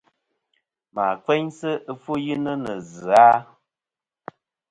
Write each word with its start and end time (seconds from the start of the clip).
Mà 0.93 1.05
kfeynsɨ 1.23 1.71
ɨfwoyɨnɨ 1.93 2.51
nɨ 2.63 2.73
zɨ-a? 2.93 3.27